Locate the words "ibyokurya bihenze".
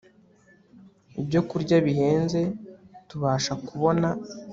1.19-2.41